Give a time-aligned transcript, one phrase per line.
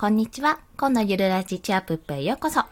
[0.00, 0.60] こんにちは。
[0.76, 2.62] 今度ゆるラジチアップップへようこそ。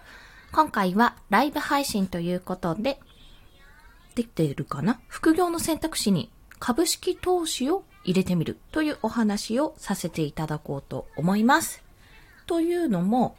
[0.52, 3.00] 今回はライブ配信ということで、
[4.14, 5.00] できているかな？
[5.08, 11.82] 副業の選択肢に株式投資を入れてみるというお話をさせていただこうと思います。
[12.46, 13.36] というのも、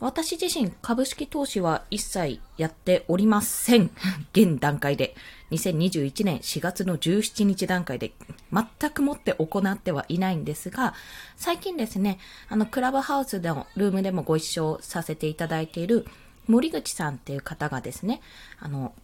[0.00, 3.90] 私自身株式投資は一切やっておりません。
[4.32, 5.14] 現段階で。
[5.50, 8.12] 2021年4月の17日段階で
[8.52, 10.94] 全くもって行ってはいないんですが、
[11.36, 16.06] 最近ですね、あの、クラブハウスでのルームでもご一緒させていただいている
[16.46, 18.22] 森口さんっていう方がですね、
[18.58, 18.94] あの、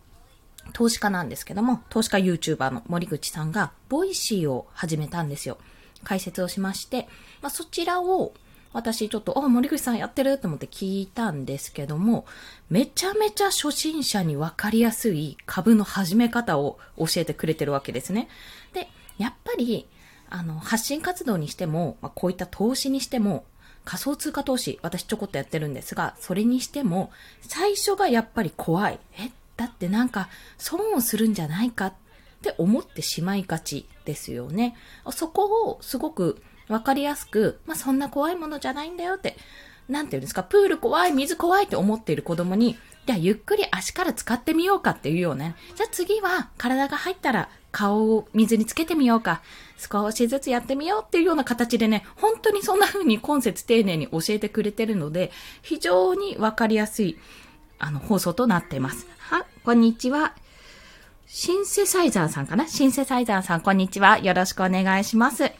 [0.72, 5.58] 投資家なんですけども、投資家 YouTuber の森口さんが、 Voicy を始めたんですよ。
[6.04, 7.08] 開設をしまして、
[7.42, 8.32] まあ、そちらを
[8.72, 12.26] 私ちょっと、あ、森口さんやってると思って聞いたんですけども、
[12.68, 18.28] めちゃめちゃ初心者にわかりやすい株の始め方を教えてくれてるわけですね。
[18.72, 19.86] で、やっぱり、
[20.28, 23.44] あの、発信活動にしても、まあ、こういった投資にしても、
[23.84, 28.98] 仮想通貨投資、私ちょこっとやってるんですが、それにしても、最初がやっぱり怖い。
[29.18, 30.28] え、だってなんか、
[30.58, 31.94] 損をするんじゃないかっ
[32.42, 34.76] て思ってしまいがちですよね。
[35.12, 39.36] そこをすごくわかりやすく、まあ、そんな怖いものじゃないんだよって、
[39.88, 49.42] なんていうんですか、プール怖い、水怖いって思っている子供に、じゃあゆっくり足から使ってみようかっていうような、じゃあ次は体が入ったら顔を水につけてみようか、
[49.78, 55.30] 少しずつやってみようっていうような形でね、本当にそんな風に今節丁寧に教えてくれてるので、
[55.62, 57.16] 非常にわかりやすい、
[57.78, 59.06] あの、放送となっています。
[59.18, 60.34] は、こんにちは。
[61.28, 62.66] シンセサイザーさんかな？
[62.66, 64.18] シンセサイザーさん、こんにちは。
[64.18, 65.52] よろしくお願いします。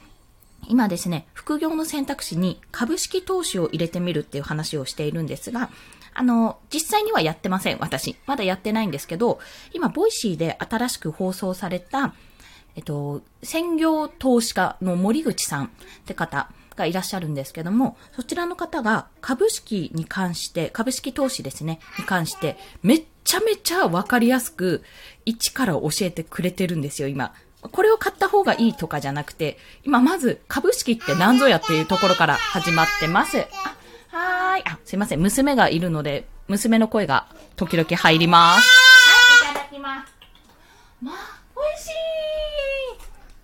[0.69, 5.71] 今ですね、副業の選択肢に株式投資を入れてみるっていう話をしているんですが、
[6.12, 8.17] あの、実際にはやってません、私。
[8.27, 9.39] まだやってないんですけど、
[9.73, 12.15] 今、 Voicy で新しく放送された、
[12.75, 15.69] えっと、専業投資家の森口さんっ
[16.05, 24.83] て方がいらっしゃるんですけども、そちらの方が株式に関して、株式投資ですね、に関して、めっちゃめちゃわかりやすく、
[25.25, 27.34] 一から教えてくれてるんですよ、今。
[27.72, 33.47] これを買った方がいいとかじゃなくて、今まず株式って何ぞやっていうところから始まってます。
[34.12, 34.62] あ、はーい。
[34.66, 35.21] あ、すいません。
[35.21, 37.26] 娘がいるので、娘の声が
[37.56, 38.69] 時々入ります。
[39.44, 40.12] はい、いただきます。
[41.03, 41.15] まあ、
[41.55, 41.91] 美味しい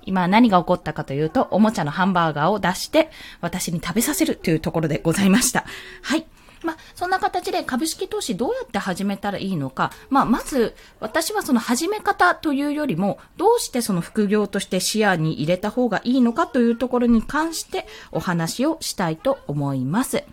[0.04, 5.64] 今何が起こったかというと、おもちゃのハンバーガーを出して、私に食べさせるというところでございました。
[6.02, 6.26] はい。
[6.62, 20.24] まあ、そんな形で株式投資どうやって始めたらいいのか、まあ、まず、私はその始め方というよりも、どうしてその副業として視野に入れた方がいいのかというところに関してお話をしたいと思います。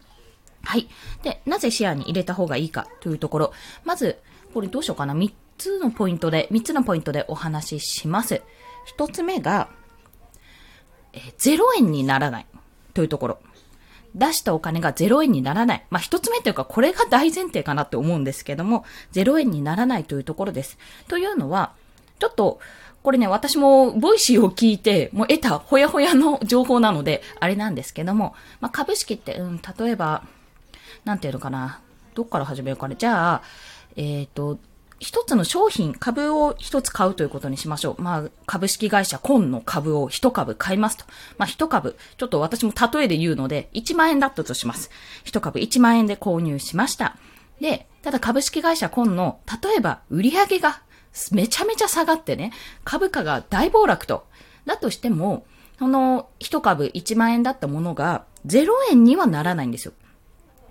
[0.63, 0.87] はい。
[1.23, 3.53] で、なぜ視野に入れた方がいいかというところ。
[3.83, 4.19] まず、
[4.53, 5.13] これどうしようかな。
[5.13, 8.41] 3つのポイントで、3つのポイントでお話しします。
[8.97, 9.69] 1つ目が、
[11.13, 12.45] え0円にならない
[12.93, 13.39] というところ。
[14.15, 15.85] 出したお金が0円にならない。
[15.89, 20.77] まあ、一つ目というか、これが大前提かなって思うんですけども、0円にならないというところです。
[21.07, 21.73] というのは、
[22.19, 22.59] ちょっと、
[23.03, 30.23] これね、私も、 Voicy を聞いて、もう得たほやほやの情報なので、あれなんですけども、まあ、株式って、うん、例えば、
[31.05, 31.81] なんていうのかな。
[32.15, 32.95] どっから始めようかね。
[32.97, 33.41] じゃあ、
[33.95, 34.59] えっ、ー、と、
[34.99, 38.01] 一つの商品、株を一つ買うということにしましょう。
[38.01, 41.05] まあ、株式会社コンの株を一株買いますと。
[41.37, 44.91] まあ、一株、ちょっと私も例えで言うので、1万円だったとします。
[45.23, 47.15] 一株1万円で購入しました。
[47.61, 50.81] で、ただ株式会社コンの、例えば売上が
[51.31, 52.51] めちゃめちゃ下がってね、
[52.83, 54.27] 株価が大暴落と。
[54.65, 55.45] だとしても、
[55.79, 59.93] その一株1万円だったものが0円にはならないんですよ。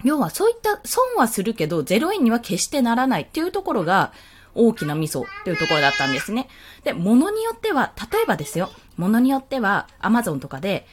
[0.04, 4.12] 要はそういった損はするけど、0円には決してならないっていうところが、
[4.54, 6.48] 大きなミソっていうところだったんですね。
[6.82, 10.86] で、物によっては、例えばですよ、物によっては、アマゾンとかで、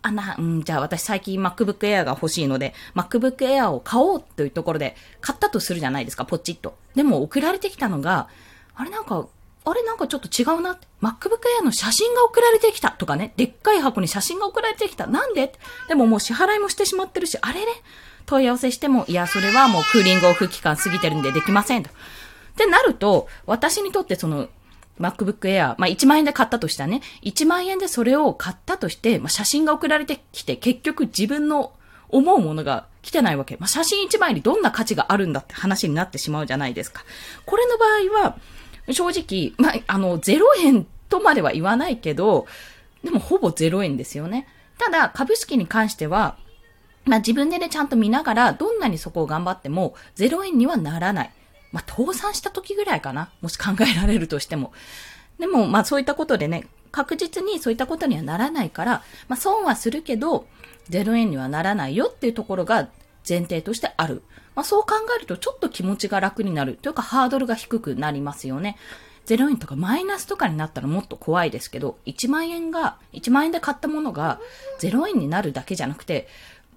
[0.00, 6.76] あな、うん、じゃあ私最近 MacBook Air が欲しいので、MacBook Air を買おうというところで、買ったとするじゃないですか、ポチッと。
[6.96, 8.28] でも送られてきたのが、
[8.74, 9.28] あれなんか、
[9.64, 10.76] あれなんかちょっと違うな。
[11.00, 15.06] MacBook Air の写真が送られてきたとかね、でっかい箱に写真が送られてきた。
[15.06, 15.52] なんで？
[15.86, 17.66] でももう支払いもしてしまってるし、あれね
[18.26, 21.90] 問い合わせしても、いや、それはもうクーリングオフ期間過ぎてるんでできませんと。
[21.90, 21.92] っ
[22.56, 24.48] てなると、私にとってその、
[25.00, 31.72] MacBook Air、まあ1万円で買ったとしたね、1万円でそれを買ったとして、まあ写真が送られてきて、結局自分の
[32.08, 33.56] 思うものが来てないわけ。
[33.56, 37.04] まあ写真1枚にどんな価値があるんだって話になってしまうじゃないですか。
[37.46, 38.36] これの場合は、
[38.90, 42.46] 正直、まあ、あの、0円とまでは言わないけど、
[43.02, 44.46] でもほぼ0円ですよね。
[44.78, 46.36] ただ、株式に関しては、
[47.04, 51.30] まあ自分でね、ちゃんと見ながら、どんなにそこを頑張っても、0円にはならない。
[51.72, 53.30] まあ倒産した時ぐらいかな。
[53.40, 54.72] もし考えられるとしても。
[55.38, 60.46] でも、まあそういったことでね、確実にそういったことにはならないから、まあ損はするけど、
[60.90, 62.88] 0円にはならないよっていうところが
[63.28, 64.22] 前提としてある。
[64.54, 68.76] まあ、そう考えるとちょっと気持ちが楽になるというかハードルが低くなりますよね。
[69.26, 74.40] 0円とかマイナスとかになったらもっと怖いですけど、1万円が、1万円で買ったものが
[74.80, 76.28] 0円になるだけじゃなくて、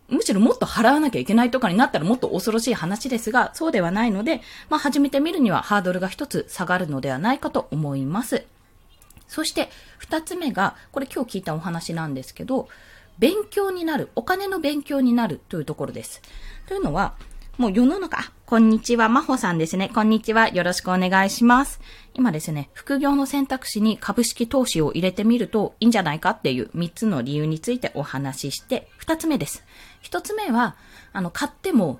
[0.10, 8.46] むしろもっと払わなきゃいけないとかになったらもっと恐ろしい話ですが、そうではないので、まあ始めてみるにはハードルが一つ下がるのではないかと思います。
[9.28, 12.68] そして二つ目が、これ今日聞いたお話なんですけど、
[13.18, 16.22] 勉強になる、お金の勉強になるというところです。
[16.68, 17.16] というのは、
[17.58, 19.90] もう世の中、こんにちは、まほさんですね。
[19.96, 20.50] こんにちは。
[20.50, 21.80] よろしくお願いします。
[22.14, 29.64] 今ですね、副業の選択肢に株式投資を入れてみるといいんじゃないかっていう3つの理由についてお話しして、2つ目です。
[30.06, 30.76] 一つ目は、
[31.14, 32.00] あの、買っても、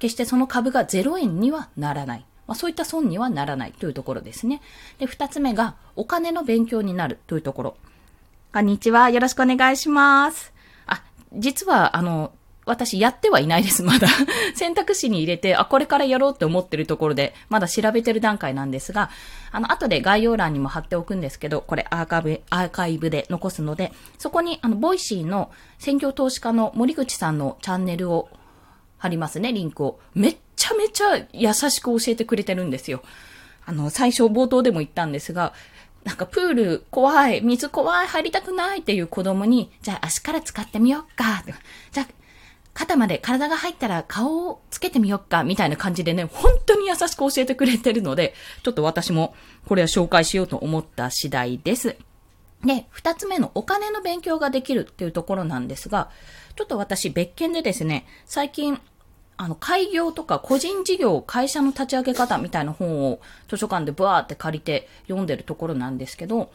[0.00, 2.26] 決してその株が0円にはならない。
[2.48, 4.60] まあ、そういった損にはならないというところですね。
[4.98, 7.76] で、二つ目が、お金の勉強になるというところ。
[8.52, 9.10] こんにちは。
[9.10, 10.52] よろしくお願いします。
[10.88, 11.04] あ、
[11.34, 12.32] 実は、あの、
[12.66, 14.08] 私やってはいないです、まだ。
[14.56, 19.08] 選択肢に入れて、あ、これからやろうって思ってるところで、まだ調べてる段階なんですが、
[19.52, 28.28] あの、後で概要欄にも貼っておくんですけど、これアーカイブ、アーカイブで残すので、そこに、あの、 Voicy の専業投資家の森口さんのチャンネルを
[28.98, 30.00] 貼りますね、リンクを。
[30.14, 33.00] めっちゃめちゃ優しく教えてくれてるんですよ。
[33.64, 35.52] あの、最初冒頭でも言ったんですが、
[36.02, 41.44] なんかプール怖い、水怖い、入りたくないっていう子供に、じゃあ足から使ってみようか。
[41.92, 42.06] じゃあ
[42.76, 49.34] 肩まで体が入ったら顔をつけてみよっか、みたいな感じでね、本当に優しく教えてくれてるので、ちょっと私も
[49.66, 51.96] これは紹介しようと思った次第です。
[52.66, 56.10] で、二つ目のお金の勉強ができるっていうところなんですが、
[56.54, 58.78] ちょっと私別件でですね、最近、
[59.38, 66.52] あの、開業とか個人事業、会社の立ち上げ方みたいな本を図書館でブワーって借りて読んでるところなんですけど、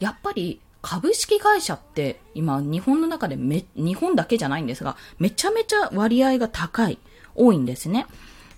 [0.00, 7.00] やっぱり株式会社って今日本の中でめ、日本だけじゃないんですが、めちゃめちゃ割合が高い、
[7.34, 8.06] 多いんですね。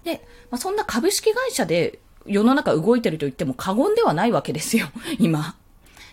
[0.04, 0.20] で、
[0.50, 4.88] まあ、そんな株式会社で世の中動いてると言っても過言ではないわけですよ、
[5.18, 5.56] 今。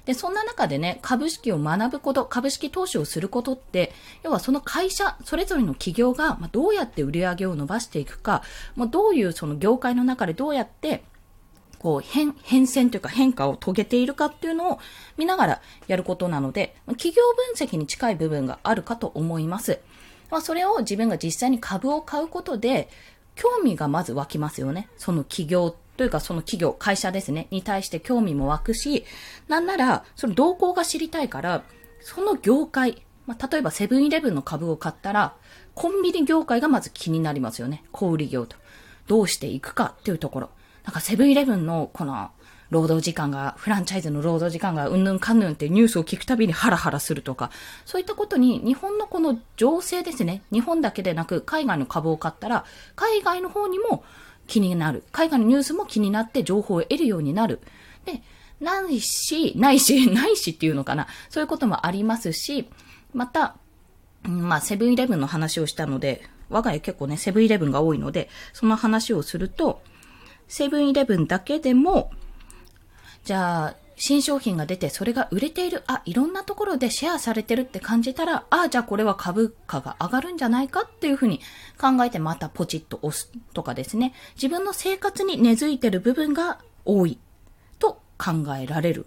[0.05, 3.91] で、そんな中でね、株式を学ぶこと、株式投資をすることって、
[4.23, 8.41] 要はその会社、それぞれの企業が、まどうやって売り上げを伸ばしていくか、
[8.77, 11.03] まあ、どういうその業界の中でどうやって
[11.85, 14.79] こう変、変遷というか変化を遂げているかっていうのを
[15.17, 17.21] 見ながらやることなので、企業
[17.53, 19.77] 分析に近い部分があるかと思います。
[20.31, 22.89] まあ、それを自分が実際に株を買うことで、
[23.35, 24.89] 興味がまず湧きますよね。
[24.97, 29.05] その企業というかその企業、会社ですね、に対して興味も湧くし、
[29.47, 31.61] なんなら、その動向が知りたいから、
[31.99, 35.35] その業界、まあ、例えばセブンイレブンの株を買ったら、
[35.75, 37.83] コンビニ業界がまず気になりますよね。
[37.91, 38.57] 小売業と。
[39.05, 40.49] どうしていくかっていうところ。
[40.85, 42.31] なんかセブンイレブンのこの
[42.69, 47.51] 労働時間が、フランチャイズの労働時間がうんぬんかんぬんってニュースを聞くたびにハラハラするとか、
[47.85, 52.65] そういったことに日本のこの情勢ですね、日本だけでなく海外の株を買ったら、
[52.95, 54.03] 海外の方にも
[54.47, 55.03] 気になる。
[55.11, 57.59] 海外のニュースも気になって情報を得るようになる。
[58.05, 58.21] で、
[58.59, 61.07] ないし、ないし、 ないしっていうのかな。
[61.29, 62.67] そういうこともありますし、
[63.13, 63.57] また、
[64.23, 69.81] まあ、セブンイレブンの話をしたので、我が家結構ね、セブンイレブンが多いので、その話をすると、
[70.47, 72.11] セブンイレブンだけでも、
[73.23, 81.39] じゃあ、新商品が出て、それが売れている、あ、いろんなところでシェアされてるって感じたら、あ、じゃあこれは株価が上がるんじゃないかっていうふうに
[81.79, 84.13] 考えてまたポチッと押すとかですね。
[84.35, 87.17] 自分の生活に根付いてる部分が多い
[87.79, 89.05] と考えられる。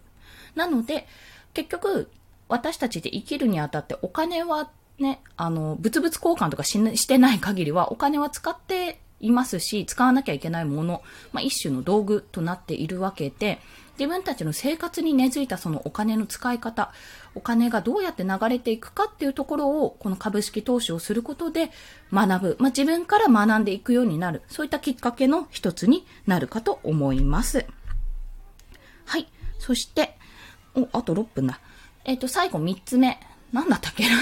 [0.54, 1.06] なので、
[1.52, 2.10] 結局、
[2.48, 13.58] 私たちで生きるにあたってお金はね、あの、物々交換とかししてない限りはお金は使っていますし、使わなきゃいけないもの、まあ、一種の道具となっているわけで、
[13.98, 16.92] 自分たちの生活に根付いたそのお金の使い方、
[17.34, 21.70] お金がどうやって流れていくかっていうところを、この株式投資をすることで
[22.12, 22.56] 学ぶ。
[22.60, 24.42] まあ、自分から学んでいくようになる。
[24.48, 27.66] そういったきっかけの一つになるかと思います。
[29.04, 29.26] はい。
[29.58, 30.16] そして、
[30.76, 31.60] お、あと6分だ。
[32.04, 33.18] えっ、ー、と、最後3つ目。
[33.52, 34.16] なんだったっけな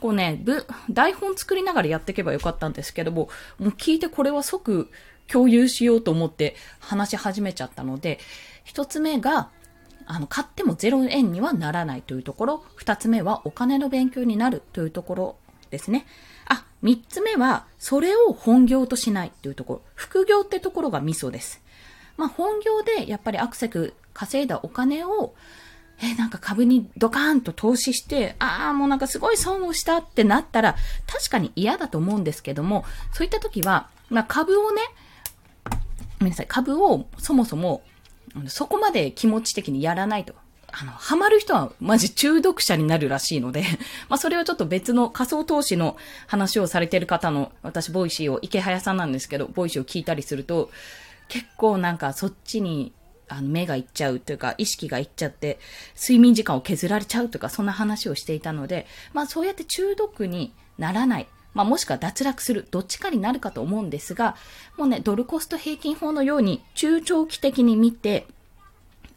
[0.00, 0.42] こうね、
[0.90, 3.28] 台本作りながらやっていけばよかったんですけども、
[3.58, 4.90] もう聞いてこれは即
[5.26, 8.18] 共有しようと思って話し始めちゃったので、
[8.64, 9.50] 一つ目が、
[10.06, 15.36] あの、買っても0円にはならないというところ、二つ目はお金の勉強になるというところ
[15.70, 16.06] ですね。
[16.46, 19.82] あ、三つ目は、それを本業としないというところ。
[19.94, 21.62] 副業ってところがミソです。
[22.16, 25.34] まあ、本業でやっぱりアクセク稼いだお金を
[26.02, 30.74] えなんか株にドカーンと投資して、ああ、もうなんかすごい損をしたってなったら、
[31.06, 34.82] 確かに嫌だと思うんですけども、そういった時は、まあ株をね、
[36.18, 37.82] ごめんなさい、株をそもそも、
[38.48, 40.34] そこまで気持ち的にやらないと。
[40.72, 43.64] あの、ハマる人はマジ中毒者になるらしいので、
[44.08, 50.70] まあそれはちょっと別の仮想投資の話をされてる方の、私 Voicy を、イケハヤさんなんですけど、 Voicy を聞いたりすると、
[51.28, 52.92] 結構なんかそっちに
[53.32, 55.58] あの目がいっちゃうというか、意識がいっちゃって、
[55.96, 61.28] 睡眠時間を削られちゃうとか、そんな話をしていたので、まあそうやって中毒にならない。
[61.54, 62.66] まあもしくは脱落する。
[62.70, 64.36] どっちかになるかと思うんですが、
[64.76, 68.26] もうね、ドルコスト平均法のように中長期的に見て、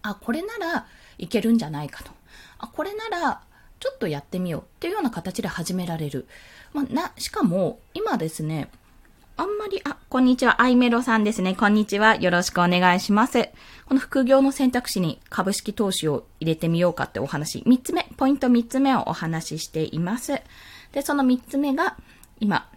[0.01, 2.11] あ、これならいけるんじゃないかと。
[2.57, 3.41] あ、これなら
[3.79, 6.27] ちょっとやってみようっていうような形で始められる。
[6.73, 8.69] まあ、な、しかも今ですね、
[9.37, 11.55] あんまり、あ、こんにちは、アイメロさんですね。
[11.55, 12.15] こんにちは。
[12.15, 13.49] よろしくお願いします。
[13.85, 20.41] この副業の選択肢に株式投資を入れてみようかってお話、3つ目、ポイント3つ目をお話ししています。
[20.93, 21.97] で、その3つ目が、
[22.39, 22.69] 今、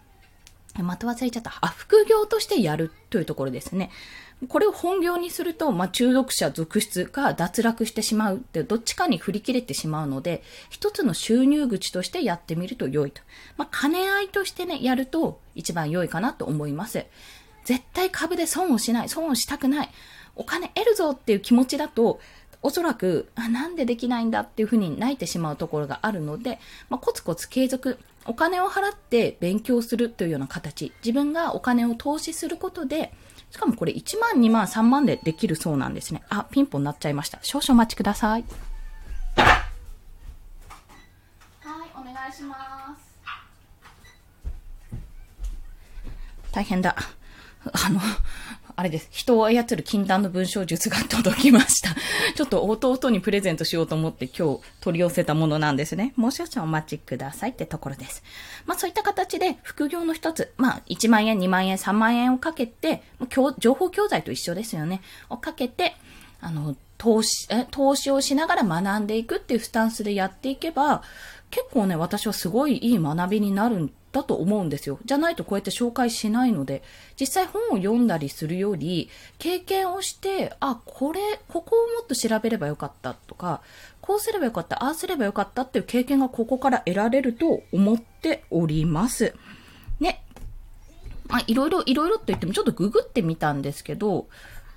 [0.83, 1.55] また忘れちゃった。
[1.61, 3.91] あ、副業としてやるというところですね。
[4.47, 13.21] これを本業にすると、まあ、中毒者続出か脱落してしまうって、どっちかに振り切れてしまうので、一つの収入口としてやってみると良いと。
[13.57, 17.05] まあ、金合いとしてね、やると一番良いかなと思います。
[17.65, 19.91] 絶対株で損をしない、損をしたくない、
[20.37, 22.21] お金得るぞっていう気持ちだと、
[22.63, 33.13] おそらく、なんでできないんだっていうふうに泣いてしまうところがあるので、まあ、コツコツ継続、お金を払って勉強するというような形、自分がお金を投資することで、
[33.51, 36.23] しかもこれ1万、2万、3万でできるそうなんですね。
[36.29, 37.39] あ、ピンポン鳴っちゃいました。
[37.43, 38.45] 少々お待ちください。
[39.37, 39.67] は
[41.87, 43.09] い、お願いします。
[46.53, 46.95] 大変だ。
[47.73, 48.01] あの、
[48.79, 49.09] あれです。
[49.11, 51.97] 人を操る禁断の文章術が届きました。
[52.37, 56.13] ちょっと弟にプレゼントしようと思って今日取り寄せたものなんですね。
[56.15, 58.23] もう少々お待ちくださいってところです。
[58.67, 63.03] まあそういった形で副業の一つ、まあ1万円、2万円、3万円をかけて、
[63.59, 65.01] 情報教材と一緒ですよね。
[65.29, 65.97] をかけて、
[66.41, 71.03] あの、投資、え、投資をしながら学んでいくっていうスタンスでやっていけば、
[71.51, 74.99] 結構ね、私はすごいいい学びになるだと思うんですよ。
[75.05, 76.83] じゃないとこうやって紹介しないので、
[77.19, 79.09] 実際本を読んだりするより、
[79.39, 83.63] 経験をして、あ、これ、ここをもっと調べればよかったとか、
[84.01, 89.35] こうすればよかった、ああすればよかったっていう経験がここから得られると思っております。
[90.01, 90.23] ね。
[91.27, 94.29] まあ、いろいろ、いろいろって言ってもちょっとググってみたんですけど、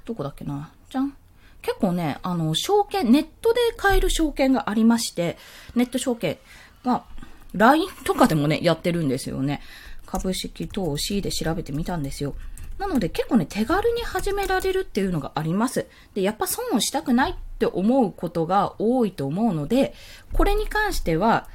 [0.05, 0.71] どこだっけな？
[0.89, 1.15] じゃん。
[1.61, 5.37] 結構ね、あの、証券、ネットで買える証券がありまして、
[5.75, 6.37] ネット証券
[6.83, 7.03] が、
[7.53, 9.61] LINE とかでもね、やってるんですよね。
[10.05, 12.35] 株式投資で調べてみたんですよ。
[12.77, 15.87] なので結構ね、手軽に始められるっていうのがあります。
[16.13, 19.93] で、やっぱ損をしたくないって思うことが多いと思うので、
[20.33, 21.47] これに関しては、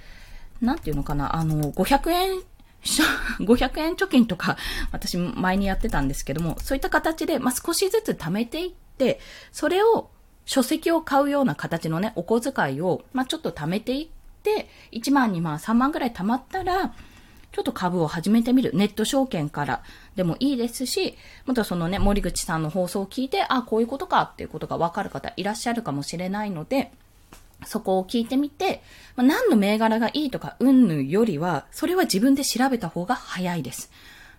[0.61, 2.43] なんていうのかな、あの、500円
[3.41, 4.57] 500円貯金とか、
[4.93, 9.19] 私前にやってたんですけども、そういった形で、まあ、少しずつ貯めていって、
[9.53, 10.11] それを
[10.45, 14.16] 書籍を買うような形のね、お小遣いを、まあ、ちょっと貯めていって、
[14.93, 16.95] 1万、2万、3万ぐらい貯まったら、
[17.53, 18.73] ちょっと株を始めてみる。
[18.75, 19.83] ネット証券から
[20.15, 26.93] でもいいですし、またそのね、森口さんの放送を聞いて、あ、こういうことかっていうことがわかる方いらっしゃるかもしれないので、
[27.65, 28.83] そこを聞いてみて、
[29.15, 33.91] まあ、何の銘柄がいいとか、うんぬよりは、それは自分で調べた方が早いです。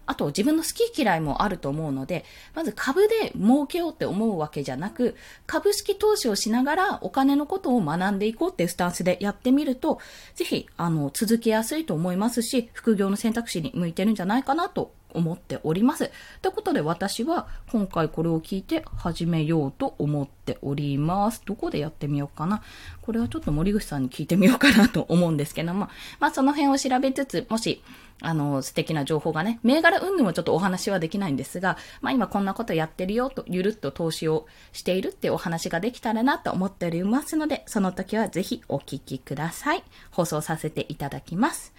[0.07, 9.99] あと自分の好き嫌いもあると思うので、まず株で儲けようって思うわけじゃなく、株式投資をしながらお金のことを学んでいこうっていうスタンスでやってみると、
[10.33, 16.11] ぜひ、あの、続けやすいと思いますし、副業の選択肢に向いてるんじゃないかなと思っております。
[16.41, 21.41] ということで私は今回これを聞いて始めようと思っております。
[21.45, 22.61] どこでやってみようかな。
[23.01, 27.81] これはちょっと森口さんに聞いてみようかなと思うんですけども、まあその辺を調べつつ、もし
[28.21, 39.83] あの、素敵な情報がね、銘柄云々もちょっとお話はできないんですが、まあ今こんなことやってるよと、ゆるっと投資をしているってお話ができたらなと思っておりますので、その時はぜひお聞きください。
[40.11, 41.73] 放送させていただきます。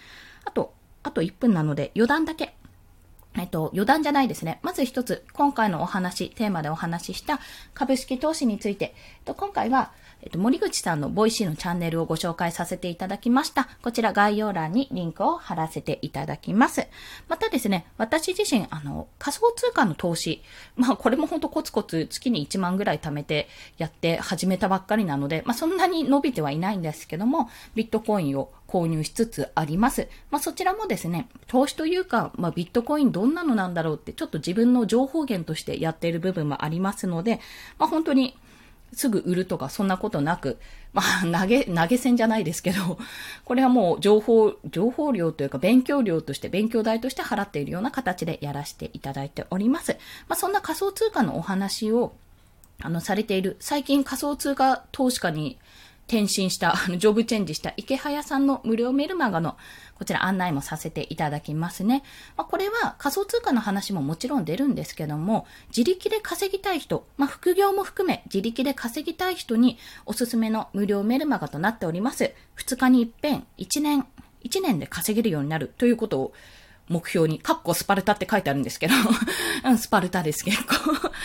[0.45, 2.55] あと、あと1分なので余談だけ。
[3.43, 4.59] えっと、余談じゃないですね。
[4.63, 7.41] まず一つ、今回のお話、テーマでお話しした
[7.75, 8.95] 株式投資について、
[9.29, 9.93] と、今回は、
[10.23, 13.69] えっと、森口さんの Voicy のチャンネルをご紹介させていただきました。
[13.83, 16.89] こちら概要欄にリンクを貼らせていただきます。
[17.29, 20.43] またですね、私自身、あの、仮想通貨の投資、
[20.77, 30.09] まあ、これもほんとコツコツ月に1万ぐらい貯めてやって始めたばっかりなので、まあ、そんなに伸びてはいないんですけども、ビットコインを購入しつつあります。
[30.31, 37.41] まあ、そちらもですね、投資というか、まあ、ビットコインどんなのなんだろうって、ちょっと自分の情報源としてやっている部分もありますので、
[37.79, 38.37] まあ、本当に
[38.93, 40.59] すぐ売るとかそんなことなく、
[40.93, 42.99] まあ、 投げ、投げ銭じゃないですけど、
[43.45, 49.97] これはもう情報、情報量というか勉強量として、勉強代として払っているような形でやらせていただいております。
[50.29, 52.15] まあ、そんな仮想通貨のお話を、
[52.81, 55.59] あの、されている、最近仮想通貨投資家に
[56.09, 59.57] 転身した、 あの、ジョブチェンジした池早さんの無料メルマガの、
[59.95, 62.03] こちら案内もさせていただきますね。
[62.37, 72.33] まあ、これは仮想通貨の話ももちろん出るんですけども、自力で稼ぎたい人、まあ、副業も含め自力で稼ぎたい人におすすめの無料メルマガとなっております。
[72.57, 74.07] 2日に一遍、1年、
[74.45, 76.33] 1年で稼げるようになるということを
[76.89, 78.95] 目標に、カッコスパルタって書いてあるんですけど、
[79.65, 80.75] うん、スパルタです結構。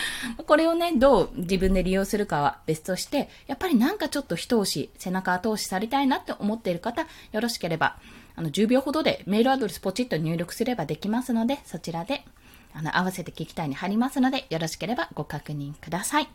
[0.44, 7.96] これをね、どう自分で利用するかは別として、やっぱりなんかちょっと一押し、背中後押しされたいなって思っている方、よろしければ、
[8.36, 12.24] あの、10秒ほどでメールアドレスポチッと入力すればできますので、そちらで、
[12.72, 16.28] あの、合わせて聞きたいに貼りますので、よろしければご確認ください。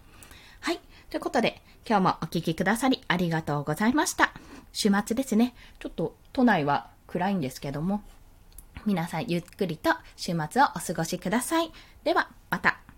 [0.62, 0.80] はい。
[1.10, 4.32] ということで、今日もお聴きくださりありがとうございました。
[4.72, 5.54] 週末ですね。
[5.80, 8.04] ちょっと都内は暗いんですけども、
[8.86, 11.72] 皆さんゆっくりと週末をお過ごしください。
[12.04, 12.89] では、また。